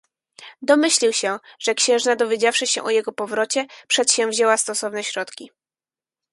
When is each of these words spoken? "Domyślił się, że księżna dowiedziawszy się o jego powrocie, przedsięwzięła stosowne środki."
"Domyślił 0.61 1.13
się, 1.13 1.39
że 1.59 1.75
księżna 1.75 2.15
dowiedziawszy 2.15 2.67
się 2.67 2.83
o 2.83 2.89
jego 2.89 3.11
powrocie, 3.11 3.67
przedsięwzięła 3.87 4.57
stosowne 4.57 5.03
środki." 5.03 5.51